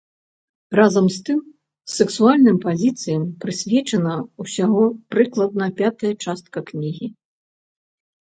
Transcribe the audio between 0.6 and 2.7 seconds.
Разам з тым, сексуальным